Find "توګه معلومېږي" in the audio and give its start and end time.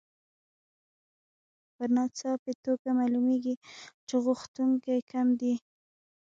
2.65-3.55